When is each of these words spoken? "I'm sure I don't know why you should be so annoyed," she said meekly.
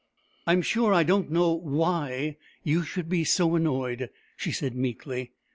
"I'm 0.47 0.63
sure 0.63 0.95
I 0.95 1.03
don't 1.03 1.29
know 1.29 1.53
why 1.53 2.37
you 2.63 2.81
should 2.81 3.07
be 3.07 3.23
so 3.23 3.53
annoyed," 3.55 4.09
she 4.35 4.51
said 4.51 4.75
meekly. 4.75 5.33